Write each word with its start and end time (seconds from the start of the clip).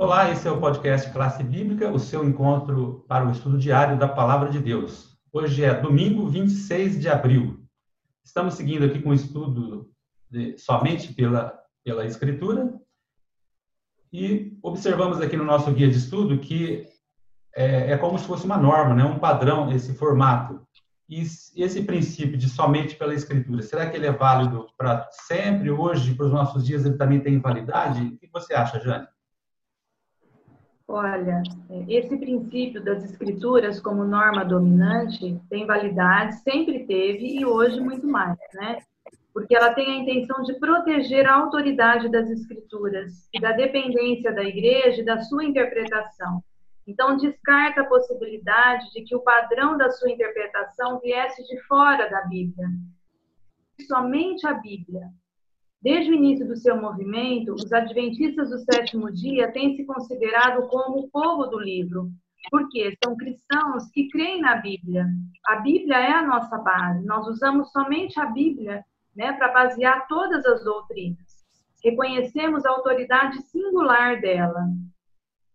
Olá, 0.00 0.30
esse 0.30 0.46
é 0.46 0.50
o 0.52 0.60
podcast 0.60 1.10
Classe 1.10 1.42
Bíblica, 1.42 1.90
o 1.90 1.98
seu 1.98 2.24
encontro 2.24 3.04
para 3.08 3.26
o 3.26 3.32
estudo 3.32 3.58
diário 3.58 3.98
da 3.98 4.06
Palavra 4.06 4.48
de 4.48 4.60
Deus. 4.60 5.18
Hoje 5.32 5.64
é 5.64 5.74
domingo 5.74 6.24
26 6.28 7.00
de 7.00 7.08
abril. 7.08 7.66
Estamos 8.24 8.54
seguindo 8.54 8.84
aqui 8.84 9.02
com 9.02 9.10
o 9.10 9.14
estudo 9.14 9.90
de, 10.30 10.56
somente 10.56 11.12
pela, 11.12 11.52
pela 11.82 12.06
Escritura 12.06 12.72
e 14.12 14.56
observamos 14.62 15.20
aqui 15.20 15.36
no 15.36 15.44
nosso 15.44 15.72
guia 15.72 15.90
de 15.90 15.98
estudo 15.98 16.38
que 16.38 16.86
é, 17.56 17.90
é 17.90 17.98
como 17.98 18.20
se 18.20 18.24
fosse 18.24 18.44
uma 18.44 18.56
norma, 18.56 18.94
né? 18.94 19.02
um 19.02 19.18
padrão, 19.18 19.72
esse 19.72 19.92
formato. 19.94 20.64
E 21.08 21.22
esse 21.56 21.82
princípio 21.82 22.38
de 22.38 22.48
somente 22.48 22.94
pela 22.94 23.14
Escritura, 23.14 23.62
será 23.62 23.90
que 23.90 23.96
ele 23.96 24.06
é 24.06 24.12
válido 24.12 24.68
para 24.76 25.08
sempre, 25.10 25.72
hoje, 25.72 26.14
para 26.14 26.26
os 26.26 26.32
nossos 26.32 26.64
dias, 26.64 26.86
ele 26.86 26.96
também 26.96 27.18
tem 27.18 27.40
validade? 27.40 28.06
O 28.06 28.16
que 28.16 28.30
você 28.32 28.54
acha, 28.54 28.78
Jane? 28.78 29.08
Olha, 30.90 31.42
esse 31.86 32.16
princípio 32.16 32.82
das 32.82 33.04
escrituras 33.04 33.78
como 33.78 34.04
norma 34.04 34.42
dominante 34.42 35.38
tem 35.50 35.66
validade, 35.66 36.36
sempre 36.36 36.86
teve 36.86 37.38
e 37.38 37.44
hoje 37.44 37.78
muito 37.78 38.06
mais, 38.06 38.38
né? 38.54 38.78
Porque 39.34 39.54
ela 39.54 39.74
tem 39.74 39.86
a 39.86 39.96
intenção 40.02 40.42
de 40.42 40.58
proteger 40.58 41.26
a 41.26 41.34
autoridade 41.34 42.10
das 42.10 42.30
escrituras 42.30 43.28
e 43.34 43.38
da 43.38 43.52
dependência 43.52 44.32
da 44.32 44.42
igreja 44.42 45.02
e 45.02 45.04
da 45.04 45.20
sua 45.20 45.44
interpretação. 45.44 46.42
Então, 46.86 47.18
descarta 47.18 47.82
a 47.82 47.86
possibilidade 47.86 48.90
de 48.92 49.02
que 49.02 49.14
o 49.14 49.20
padrão 49.20 49.76
da 49.76 49.90
sua 49.90 50.10
interpretação 50.10 50.98
viesse 51.00 51.44
de 51.44 51.60
fora 51.64 52.08
da 52.08 52.22
Bíblia. 52.22 52.66
Somente 53.86 54.46
a 54.46 54.54
Bíblia, 54.54 55.10
Desde 55.80 56.10
o 56.10 56.14
início 56.14 56.46
do 56.46 56.56
seu 56.56 56.80
movimento, 56.80 57.54
os 57.54 57.72
adventistas 57.72 58.50
do 58.50 58.58
sétimo 58.58 59.12
dia 59.12 59.52
têm 59.52 59.76
se 59.76 59.84
considerado 59.84 60.66
como 60.68 60.98
o 60.98 61.08
povo 61.08 61.46
do 61.46 61.58
livro, 61.58 62.10
porque 62.50 62.96
são 63.02 63.16
cristãos 63.16 63.88
que 63.92 64.08
creem 64.08 64.40
na 64.40 64.56
Bíblia. 64.56 65.06
A 65.46 65.56
Bíblia 65.56 65.96
é 65.96 66.12
a 66.12 66.26
nossa 66.26 66.58
base. 66.58 67.06
Nós 67.06 67.26
usamos 67.28 67.70
somente 67.70 68.18
a 68.18 68.26
Bíblia 68.26 68.84
né, 69.14 69.32
para 69.34 69.52
basear 69.52 70.08
todas 70.08 70.44
as 70.46 70.64
doutrinas. 70.64 71.44
Reconhecemos 71.84 72.64
a 72.66 72.70
autoridade 72.70 73.40
singular 73.42 74.20
dela. 74.20 74.64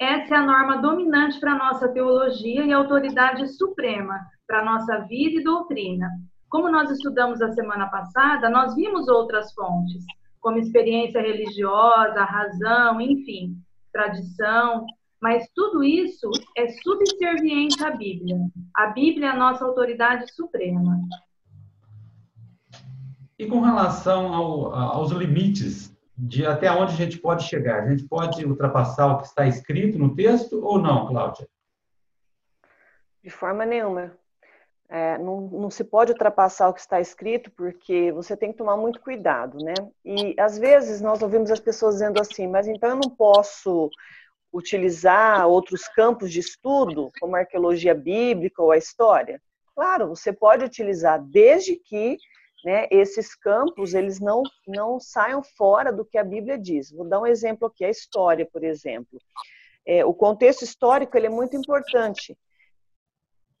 Essa 0.00 0.34
é 0.34 0.38
a 0.38 0.46
norma 0.46 0.78
dominante 0.78 1.38
para 1.38 1.52
a 1.52 1.58
nossa 1.58 1.88
teologia 1.88 2.64
e 2.64 2.72
a 2.72 2.76
autoridade 2.76 3.46
suprema 3.48 4.18
para 4.46 4.60
a 4.60 4.64
nossa 4.64 4.98
vida 5.00 5.40
e 5.40 5.44
doutrina. 5.44 6.08
Como 6.48 6.70
nós 6.70 6.90
estudamos 6.90 7.42
a 7.42 7.52
semana 7.52 7.88
passada, 7.88 8.48
nós 8.48 8.74
vimos 8.74 9.08
outras 9.08 9.52
fontes, 9.52 10.04
como 10.40 10.58
experiência 10.58 11.20
religiosa, 11.20 12.24
razão, 12.24 13.00
enfim, 13.00 13.56
tradição, 13.92 14.86
mas 15.20 15.48
tudo 15.54 15.82
isso 15.82 16.30
é 16.56 16.68
subserviente 16.68 17.84
à 17.84 17.90
Bíblia. 17.90 18.36
A 18.74 18.86
Bíblia 18.86 19.26
é 19.26 19.30
a 19.30 19.36
nossa 19.36 19.64
autoridade 19.64 20.32
suprema. 20.32 20.98
E 23.38 23.46
com 23.46 23.60
relação 23.60 24.32
ao, 24.32 24.74
aos 24.74 25.10
limites 25.10 25.96
de 26.16 26.46
até 26.46 26.70
onde 26.70 26.92
a 26.92 26.96
gente 26.96 27.18
pode 27.18 27.44
chegar, 27.44 27.82
a 27.82 27.90
gente 27.90 28.08
pode 28.08 28.44
ultrapassar 28.44 29.06
o 29.06 29.18
que 29.18 29.26
está 29.26 29.46
escrito 29.46 29.98
no 29.98 30.14
texto 30.14 30.64
ou 30.64 30.80
não, 30.80 31.06
Cláudia? 31.06 31.46
De 33.22 33.30
forma 33.30 33.64
nenhuma. 33.64 34.16
É, 34.90 35.18
não, 35.18 35.42
não, 35.42 35.70
se 35.70 35.84
pode 35.84 36.12
ultrapassar 36.12 36.68
o 36.68 36.72
que 36.72 36.80
está 36.80 36.98
escrito, 36.98 37.50
porque 37.50 38.10
você 38.12 38.34
tem 38.34 38.50
que 38.52 38.56
tomar 38.56 38.76
muito 38.76 39.00
cuidado, 39.00 39.58
né? 39.58 39.74
E 40.02 40.34
às 40.40 40.58
vezes 40.58 41.02
nós 41.02 41.20
ouvimos 41.20 41.50
as 41.50 41.60
pessoas 41.60 41.96
dizendo 41.96 42.18
assim, 42.20 42.46
mas 42.46 42.66
então 42.66 42.90
eu 42.90 42.96
não 42.96 43.10
posso 43.10 43.90
utilizar 44.50 45.46
outros 45.46 45.86
campos 45.88 46.32
de 46.32 46.40
estudo, 46.40 47.10
como 47.20 47.36
a 47.36 47.40
arqueologia 47.40 47.94
bíblica 47.94 48.62
ou 48.62 48.70
a 48.70 48.78
história? 48.78 49.42
Claro, 49.74 50.08
você 50.08 50.32
pode 50.32 50.64
utilizar, 50.64 51.22
desde 51.22 51.76
que 51.76 52.16
né, 52.64 52.86
esses 52.90 53.34
campos 53.34 53.92
eles 53.92 54.18
não, 54.18 54.42
não 54.66 54.98
saiam 54.98 55.42
fora 55.42 55.92
do 55.92 56.04
que 56.04 56.16
a 56.16 56.24
Bíblia 56.24 56.58
diz. 56.58 56.90
Vou 56.90 57.06
dar 57.06 57.20
um 57.20 57.26
exemplo 57.26 57.68
aqui, 57.68 57.84
a 57.84 57.90
história, 57.90 58.48
por 58.50 58.64
exemplo. 58.64 59.20
É, 59.86 60.04
o 60.04 60.14
contexto 60.14 60.62
histórico 60.62 61.16
ele 61.16 61.26
é 61.26 61.30
muito 61.30 61.56
importante 61.56 62.36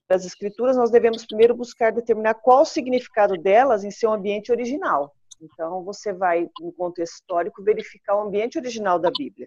das 0.08 0.24
escrituras, 0.24 0.76
nós 0.76 0.90
devemos 0.90 1.26
primeiro 1.26 1.54
buscar 1.54 1.92
determinar 1.92 2.34
qual 2.34 2.62
o 2.62 2.64
significado 2.64 3.36
delas 3.36 3.84
em 3.84 3.90
seu 3.90 4.10
ambiente 4.10 4.50
original. 4.50 5.14
Então, 5.40 5.84
você 5.84 6.12
vai, 6.12 6.48
no 6.60 6.72
contexto 6.72 7.14
histórico, 7.14 7.62
verificar 7.62 8.16
o 8.16 8.22
ambiente 8.22 8.58
original 8.58 8.98
da 8.98 9.10
Bíblia. 9.10 9.46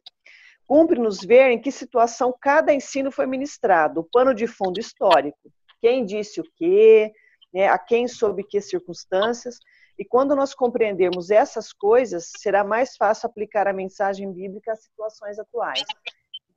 Cumpre-nos 0.67 1.19
ver 1.19 1.51
em 1.51 1.59
que 1.59 1.71
situação 1.71 2.33
cada 2.39 2.73
ensino 2.73 3.11
foi 3.11 3.25
ministrado, 3.25 4.01
o 4.01 4.03
pano 4.03 4.33
de 4.33 4.47
fundo 4.47 4.79
histórico, 4.79 5.51
quem 5.81 6.05
disse 6.05 6.39
o 6.39 6.45
quê, 6.55 7.11
né, 7.53 7.67
a 7.67 7.77
quem 7.77 8.07
sob 8.07 8.41
que 8.43 8.61
circunstâncias, 8.61 9.57
e 9.97 10.05
quando 10.05 10.35
nós 10.35 10.53
compreendermos 10.53 11.29
essas 11.29 11.73
coisas, 11.73 12.31
será 12.37 12.63
mais 12.63 12.95
fácil 12.95 13.27
aplicar 13.27 13.67
a 13.67 13.73
mensagem 13.73 14.31
bíblica 14.31 14.71
às 14.71 14.83
situações 14.83 15.37
atuais. 15.37 15.83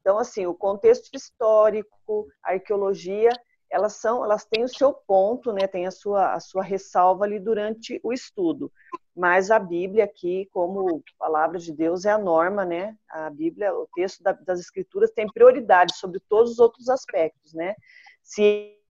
Então, 0.00 0.18
assim, 0.18 0.46
o 0.46 0.54
contexto 0.54 1.14
histórico, 1.14 2.28
a 2.42 2.52
arqueologia, 2.52 3.30
elas 3.74 3.94
são, 3.94 4.24
elas 4.24 4.44
têm 4.44 4.62
o 4.62 4.68
seu 4.68 4.92
ponto, 4.92 5.52
né, 5.52 5.66
tem 5.66 5.84
a 5.84 5.90
sua, 5.90 6.32
a 6.32 6.38
sua 6.38 6.62
ressalva 6.62 7.24
ali 7.24 7.40
durante 7.40 8.00
o 8.04 8.12
estudo. 8.12 8.70
Mas 9.16 9.50
a 9.50 9.58
Bíblia 9.58 10.04
aqui, 10.04 10.48
como 10.52 11.02
palavra 11.18 11.58
de 11.58 11.72
Deus, 11.72 12.04
é 12.04 12.10
a 12.12 12.18
norma, 12.18 12.64
né? 12.64 12.96
A 13.08 13.30
Bíblia, 13.30 13.74
o 13.74 13.88
texto 13.94 14.22
da, 14.22 14.32
das 14.32 14.60
Escrituras 14.60 15.10
tem 15.10 15.26
prioridade 15.26 15.96
sobre 15.96 16.20
todos 16.28 16.52
os 16.52 16.58
outros 16.60 16.88
aspectos, 16.88 17.52
né? 17.52 17.74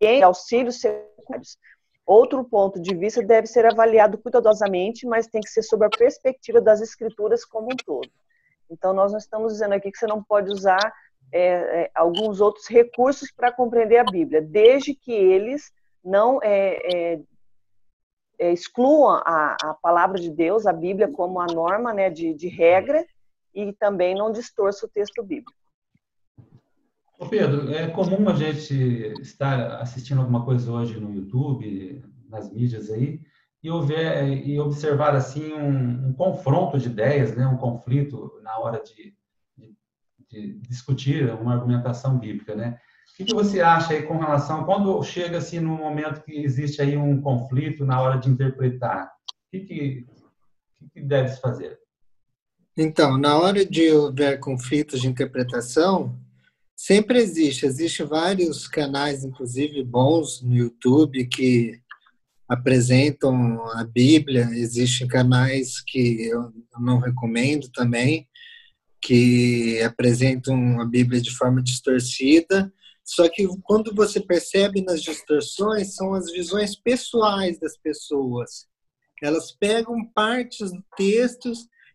Em 0.01 0.23
auxílios 0.23 0.81
secundários. 0.81 1.59
Outro 2.07 2.45
ponto 2.45 2.81
de 2.81 2.95
vista 2.95 3.23
deve 3.23 3.47
ser 3.47 3.65
avaliado 3.65 4.19
cuidadosamente, 4.19 5.07
mas 5.07 5.27
tem 5.27 5.41
que 5.41 5.51
ser 5.51 5.63
sob 5.63 5.87
a 5.87 5.91
perspectiva 5.91 6.61
das 6.61 6.83
Escrituras 6.83 7.43
como 7.45 7.69
um 7.73 7.77
todo. 7.77 8.11
Então, 8.71 8.93
nós 8.93 9.13
não 9.13 9.19
estamos 9.19 9.55
dizendo 9.55 9.73
aqui 9.73 9.91
que 9.91 9.99
você 9.99 10.07
não 10.07 10.23
pode 10.23 10.51
usar 10.51 10.93
é, 11.35 11.83
é, 11.83 11.91
alguns 11.97 12.41
outros 12.41 12.69
recursos 12.69 13.29
para 13.33 13.51
compreender 13.51 13.99
a 13.99 14.05
Bíblia, 14.05 14.41
desde 14.41 14.95
que 14.95 15.11
eles 15.11 15.73
não 16.05 16.39
é, 16.41 16.79
é, 16.85 17.21
é, 18.39 18.53
excluam 18.53 19.21
a, 19.27 19.57
a, 19.61 19.75
palavra 19.83 20.21
de 20.21 20.31
Deus, 20.31 20.65
a 20.65 20.73
Bíblia, 20.73 21.11
como 21.11 21.41
a 21.41 21.47
norma 21.47 21.93
né, 21.93 22.09
de, 22.09 22.33
de 22.35 22.47
regra, 22.47 23.05
e 23.53 23.73
também 23.73 24.15
não 24.15 24.31
distorça 24.31 24.87
o 24.87 24.89
texto 24.89 25.25
bíblico. 25.25 25.53
Ô 27.19 27.27
Pedro, 27.27 27.73
é 27.73 27.89
comum 27.89 28.29
a 28.29 28.35
gente 28.35 29.13
estar 29.21 29.81
assistindo 29.81 30.21
alguma 30.21 30.45
coisa 30.45 30.71
hoje 30.71 31.01
no 31.01 31.13
YouTube, 31.13 32.01
nas 32.29 32.49
mídias 32.53 32.93
aí, 32.93 33.21
e, 33.61 33.71
ouvir, 33.71 34.47
e 34.47 34.61
observar 34.61 35.17
assim 35.17 35.53
um, 35.53 36.11
um 36.11 36.13
confronto 36.13 36.79
de 36.79 36.87
ideias, 36.87 37.35
né, 37.35 37.45
um 37.45 37.57
conflito 37.57 38.39
na 38.41 38.57
hora 38.61 38.81
de 38.81 39.17
de 40.35 40.59
discutir 40.69 41.31
uma 41.35 41.55
argumentação 41.55 42.19
bíblica, 42.19 42.55
né? 42.55 42.79
O 43.19 43.25
que, 43.25 43.33
você 43.33 43.61
acha 43.61 43.93
aí 43.93 44.03
com 44.03 44.19
relação 44.19 44.65
quando 44.65 45.01
chega 45.05 45.39
assim 45.39 45.61
no 45.61 45.77
momento 45.77 46.25
que 46.25 46.33
existe 46.33 46.83
aí 46.83 46.97
um 46.97 47.21
conflito 47.21 47.85
na 47.85 48.01
hora 48.01 48.19
de 48.19 48.29
interpretar? 48.29 49.07
O 49.07 49.51
que, 49.53 49.61
que, 49.61 50.07
que 50.93 51.01
deve 51.01 51.29
se 51.29 51.41
fazer? 51.41 51.79
Então, 52.77 53.17
na 53.17 53.39
hora 53.39 53.65
de 53.65 53.89
houver 53.93 54.41
conflitos 54.41 55.01
de 55.01 55.07
interpretação, 55.07 56.19
sempre 56.75 57.21
existe. 57.21 57.67
Existem 57.67 58.05
vários 58.05 58.67
canais, 58.67 59.23
inclusive 59.23 59.85
bons 59.85 60.43
no 60.43 60.57
YouTube, 60.57 61.25
que 61.27 61.81
apresentam 62.49 63.65
a 63.79 63.85
Bíblia. 63.85 64.49
Existem 64.53 65.07
canais 65.07 65.81
que 65.81 66.27
eu 66.27 66.53
não 66.81 66.99
recomendo 66.99 67.69
também, 67.71 68.27
que 69.05 69.83
apresentam 69.83 70.81
a 70.81 70.87
Bíblia 70.87 71.21
de 71.21 71.31
forma 71.31 71.63
distorcida. 71.63 72.73
Só 73.05 73.29
que 73.29 73.47
quando 73.63 73.95
você 73.95 74.19
percebe 74.19 74.83
nas 74.83 75.03
distorções, 75.03 75.95
são 75.95 76.15
as 76.15 76.33
visões 76.33 76.75
pessoais 76.75 77.61
das 77.61 77.77
pessoas. 77.77 78.67
Elas 79.23 79.53
pegam 79.53 80.07
partes 80.15 80.73
do 80.73 80.83
texto 80.97 81.53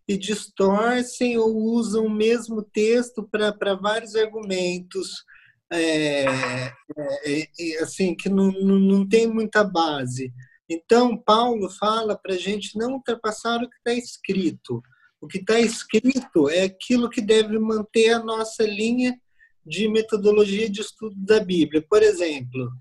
e 0.07 0.15
distorcem 0.17 1.35
ou 1.38 1.56
usam 1.56 2.06
o 2.06 2.11
mesmo 2.11 2.61
texto 2.61 3.27
para 3.27 3.73
vários 3.73 4.15
argumentos, 4.15 5.23
é, 5.71 6.25
é, 6.25 7.41
é, 7.59 7.79
assim, 7.81 8.15
que 8.15 8.29
não, 8.29 8.51
não, 8.51 8.79
não 8.79 9.07
tem 9.07 9.27
muita 9.27 9.63
base. 9.63 10.31
Então, 10.69 11.17
Paulo 11.17 11.69
fala 11.71 12.15
para 12.15 12.35
a 12.35 12.38
gente 12.38 12.77
não 12.77 12.94
ultrapassar 12.94 13.63
o 13.63 13.69
que 13.69 13.77
está 13.77 13.94
escrito. 13.94 14.83
O 15.21 15.27
que 15.27 15.39
está 15.39 15.60
escrito 15.60 16.50
é 16.50 16.63
aquilo 16.63 17.10
que 17.10 17.21
deve 17.21 17.60
manter 17.60 18.12
a 18.12 18.24
nossa 18.24 18.63
linha 18.63 19.19
de 19.66 19.88
metodologia 19.88 20.69
de 20.69 20.81
estudo 20.81 21.16
da 21.18 21.39
Bíblia. 21.39 21.86
Por 21.88 22.01
exemplo, 22.01 22.71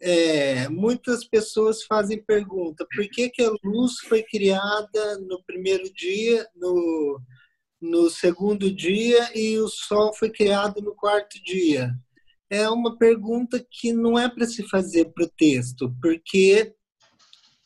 é, 0.00 0.68
muitas 0.68 1.24
pessoas 1.24 1.82
fazem 1.82 2.22
pergunta: 2.22 2.86
por 2.94 3.08
que, 3.08 3.28
que 3.30 3.42
a 3.42 3.52
luz 3.64 3.98
foi 4.08 4.22
criada 4.22 5.18
no 5.18 5.42
primeiro 5.44 5.92
dia, 5.92 6.46
no, 6.54 7.20
no 7.80 8.08
segundo 8.08 8.72
dia 8.72 9.30
e 9.36 9.58
o 9.58 9.68
Sol 9.68 10.14
foi 10.14 10.30
criado 10.30 10.80
no 10.80 10.94
quarto 10.94 11.42
dia? 11.42 11.92
É 12.50 12.68
uma 12.68 12.96
pergunta 12.96 13.64
que 13.70 13.92
não 13.92 14.18
é 14.18 14.28
para 14.28 14.46
se 14.46 14.62
fazer 14.68 15.06
para 15.12 15.24
o 15.24 15.30
texto, 15.36 15.94
porque 16.00 16.72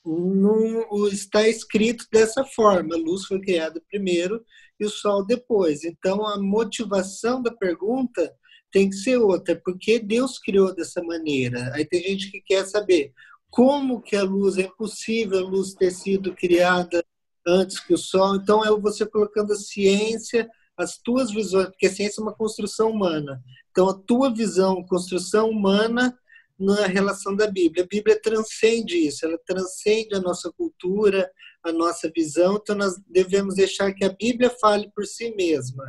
não 0.04 1.06
está 1.08 1.48
escrito 1.48 2.06
dessa 2.12 2.44
forma. 2.44 2.94
A 2.94 2.98
luz 2.98 3.24
foi 3.24 3.40
criada 3.40 3.82
primeiro 3.88 4.44
e 4.78 4.84
o 4.84 4.90
Sol 4.90 5.24
depois. 5.24 5.84
Então, 5.84 6.26
a 6.26 6.40
motivação 6.40 7.40
da 7.40 7.52
pergunta 7.52 8.32
tem 8.70 8.88
que 8.88 8.96
ser 8.96 9.18
outra, 9.18 9.60
porque 9.62 9.98
Deus 9.98 10.38
criou 10.38 10.74
dessa 10.74 11.02
maneira. 11.02 11.70
Aí 11.74 11.84
tem 11.84 12.02
gente 12.02 12.30
que 12.30 12.40
quer 12.40 12.66
saber 12.66 13.12
como 13.50 14.00
que 14.00 14.16
a 14.16 14.22
luz 14.22 14.56
é 14.56 14.68
possível 14.76 15.38
a 15.38 15.48
luz 15.48 15.74
ter 15.74 15.90
sido 15.90 16.34
criada 16.34 17.04
antes 17.46 17.78
que 17.78 17.92
o 17.92 17.98
Sol. 17.98 18.36
Então, 18.36 18.64
é 18.64 18.70
você 18.70 19.04
colocando 19.06 19.52
a 19.52 19.56
ciência, 19.56 20.48
as 20.76 20.98
tuas 20.98 21.30
visões, 21.30 21.66
porque 21.66 21.86
a 21.86 21.92
ciência 21.92 22.20
é 22.20 22.22
uma 22.22 22.34
construção 22.34 22.90
humana. 22.90 23.42
Então, 23.70 23.88
a 23.88 23.94
tua 23.94 24.32
visão, 24.32 24.84
construção 24.84 25.50
humana, 25.50 26.16
na 26.62 26.86
relação 26.86 27.34
da 27.34 27.50
Bíblia. 27.50 27.84
A 27.84 27.88
Bíblia 27.88 28.20
transcende 28.20 28.96
isso, 28.96 29.26
ela 29.26 29.38
transcende 29.44 30.14
a 30.14 30.20
nossa 30.20 30.50
cultura, 30.52 31.30
a 31.64 31.72
nossa 31.72 32.10
visão, 32.14 32.58
então 32.60 32.76
nós 32.76 32.94
devemos 33.08 33.54
deixar 33.54 33.92
que 33.92 34.04
a 34.04 34.12
Bíblia 34.12 34.50
fale 34.60 34.90
por 34.94 35.04
si 35.04 35.34
mesma 35.34 35.84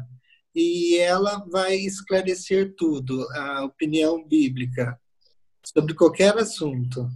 e 0.56 0.98
ela 1.00 1.44
vai 1.52 1.76
esclarecer 1.76 2.76
tudo, 2.78 3.28
a 3.32 3.64
opinião 3.64 4.24
bíblica 4.24 5.00
sobre 5.64 5.94
qualquer 5.94 6.38
assunto. 6.38 7.10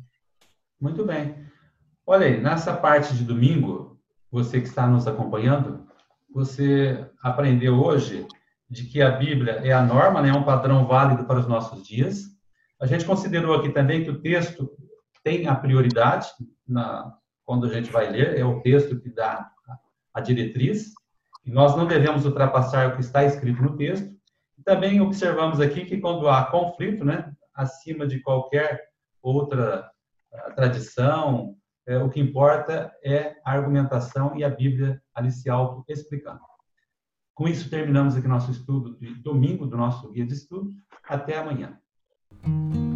Muito 0.80 1.06
bem. 1.06 1.36
Olha 2.06 2.25
aí, 2.25 2.42
nessa 2.42 2.75
parte 2.75 3.13
de 3.13 3.24
domingo, 3.24 4.00
você 4.31 4.59
que 4.59 4.68
está 4.68 4.88
nos 4.88 5.07
acompanhando, 5.07 5.86
você 6.33 7.06
aprendeu 7.21 7.75
hoje 7.75 8.25
de 8.69 8.86
que 8.86 9.01
a 9.01 9.12
Bíblia 9.12 9.54
é 9.63 9.71
a 9.71 9.83
norma, 9.83 10.21
né, 10.21 10.30
é 10.30 10.33
um 10.33 10.44
padrão 10.44 10.86
válido 10.88 11.25
para 11.25 11.39
os 11.39 11.48
nossos 11.48 11.86
dias. 11.86 12.37
A 12.80 12.86
gente 12.86 13.06
considerou 13.06 13.56
aqui 13.56 13.70
também 13.70 14.04
que 14.04 14.10
o 14.10 14.22
texto 14.22 14.70
tem 15.24 15.48
a 15.48 15.56
prioridade 15.56 16.28
na, 16.68 17.18
quando 17.44 17.66
a 17.66 17.70
gente 17.70 17.92
vai 17.92 18.10
ler, 18.10 18.38
é 18.38 18.46
o 18.46 18.62
texto 18.62 19.00
que 19.00 19.10
dá 19.10 19.50
a 20.14 20.22
diretriz, 20.22 20.94
e 21.46 21.52
nós 21.52 21.76
não 21.76 21.88
devemos 21.88 22.26
ultrapassar 22.26 22.90
o 22.90 22.96
que 22.96 23.02
está 23.02 23.24
escrito 23.24 23.62
no 23.62 23.78
texto. 23.78 24.16
Também 24.66 25.00
observamos 25.00 25.62
aqui 25.62 25.86
que 25.86 25.98
quando 26.00 26.28
há 26.28 26.46
conflito, 26.46 27.06
né, 27.06 27.32
acima 27.54 28.06
de 28.06 28.20
qualquer 28.20 28.90
outra 29.22 29.90
eh, 30.34 30.52
tradição, 30.52 31.56
é, 31.88 31.98
o 31.98 32.10
que 32.10 32.20
importa 32.20 32.94
é 33.02 33.38
a 33.46 33.54
argumentação 33.54 34.36
e 34.36 34.44
a 34.44 34.50
Bíblia 34.50 35.02
ali 35.16 35.32
se 35.32 35.50
auto-explicando. 35.50 36.42
Com 37.34 37.48
isso, 37.48 37.70
terminamos 37.70 38.18
aqui 38.18 38.28
nosso 38.28 38.52
estudo 38.52 38.98
de 39.00 39.16
domingo 39.16 39.66
do 39.66 39.78
nosso 39.78 40.12
guia 40.12 40.26
de 40.26 40.34
estudo. 40.34 40.74
Até 41.08 41.38
amanhã. 41.38 41.80
Thank 42.44 42.75
you. 42.75 42.87